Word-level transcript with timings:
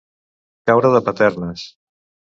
Caure 0.71 0.91
de 0.95 1.03
paternes. 1.11 1.67